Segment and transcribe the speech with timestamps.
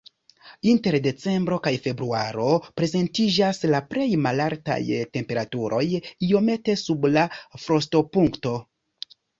[0.69, 2.47] Inter decembro kaj februaro
[2.81, 4.81] prezentiĝas la plej malaltaj
[5.19, 5.85] temperaturoj,
[6.31, 7.31] iomete sub la
[7.69, 8.61] frostopunkto.